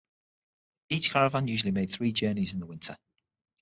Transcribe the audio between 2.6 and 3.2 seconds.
winter.